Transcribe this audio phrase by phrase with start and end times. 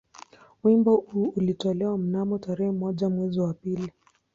[0.63, 3.91] Wimbo huu ulitolewa mnamo tarehe moja mwezi wa pili